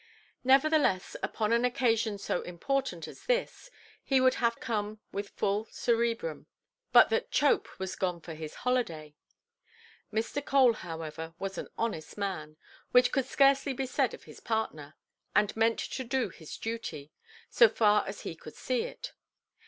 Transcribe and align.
Nevertheless, 0.43 1.15
upon 1.21 1.53
an 1.53 1.63
occasion 1.63 2.17
so 2.17 2.41
important 2.41 3.07
as 3.07 3.27
this, 3.27 3.69
he 4.03 4.19
would 4.19 4.33
have 4.41 4.59
come 4.59 4.99
with 5.11 5.29
full 5.29 5.65
cerebrum, 5.69 6.47
but 6.91 7.11
that 7.11 7.29
Chope 7.29 7.77
was 7.77 7.95
gone 7.95 8.19
for 8.19 8.33
his 8.33 8.55
holiday. 8.65 9.13
Mr. 10.11 10.43
Cole, 10.43 10.73
however, 10.73 11.35
was 11.37 11.59
an 11.59 11.67
honest 11.77 12.17
man—which 12.17 13.11
could 13.11 13.25
scarcely 13.27 13.73
be 13.73 13.85
said 13.85 14.15
of 14.15 14.23
his 14.23 14.39
partner—and 14.39 15.55
meant 15.55 15.77
to 15.77 16.03
do 16.03 16.29
his 16.29 16.57
duty, 16.57 17.11
so 17.51 17.69
far 17.69 18.03
as 18.07 18.21
he 18.21 18.33
could 18.33 18.55
see 18.55 18.81
it. 18.81 19.13